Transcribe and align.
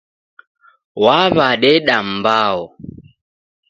W'aw'adeda 1.03 1.97
mbao. 2.13 2.61